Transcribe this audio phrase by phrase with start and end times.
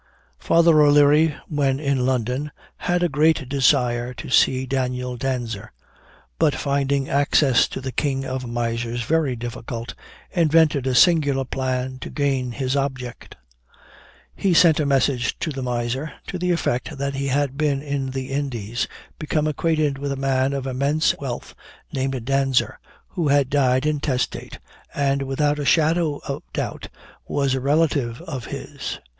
[0.39, 5.71] Father O'Leary, when in London, had a great desire to see Daniel Danser;
[6.39, 9.93] but finding access to the king of misers very difficult,
[10.31, 13.35] invented a singular plan to gain his object.
[14.35, 18.09] He sent a message to the miser, to the effect that he had been in
[18.09, 18.87] the Indies,
[19.19, 21.53] become acquainted with a man of immense wealth
[21.93, 22.77] named Danser,
[23.09, 24.57] who had died intestate,
[24.95, 26.89] and, without a shadow of doubt,
[27.27, 28.97] was a relative of his.